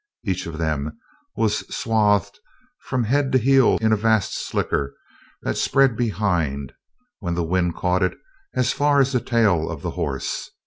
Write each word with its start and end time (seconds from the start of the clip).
Each 0.25 0.47
of 0.47 0.57
them 0.57 0.97
was 1.35 1.59
swathed 1.71 2.39
from 2.79 3.03
head 3.03 3.31
to 3.33 3.37
heels 3.37 3.79
in 3.81 3.93
a 3.93 3.95
vast 3.95 4.33
slicker 4.33 4.95
that 5.43 5.57
spread 5.59 5.95
behind, 5.95 6.73
when 7.19 7.35
the 7.35 7.43
wind 7.43 7.75
caught 7.75 8.01
it, 8.01 8.17
as 8.55 8.73
far 8.73 8.99
as 8.99 9.11
the 9.13 9.21
tail 9.21 9.69
of 9.69 9.83
the 9.83 9.91
horse. 9.91 10.49